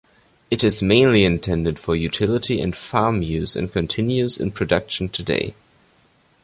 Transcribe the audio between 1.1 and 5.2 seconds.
intended for utility and farm use and continues in production